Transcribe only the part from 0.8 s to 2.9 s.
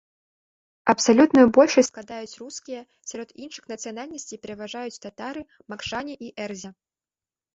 Абсалютную большасць складаюць рускія,